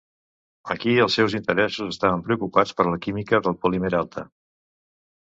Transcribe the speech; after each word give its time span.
Aquí 0.75 0.93
els 1.01 1.17
seus 1.17 1.33
interessos 1.39 1.91
estaven 1.95 2.23
preocupats 2.29 2.73
per 2.79 2.85
la 2.87 2.99
química 3.03 3.41
del 3.49 3.57
polímer 3.67 3.93
alta. 3.99 4.25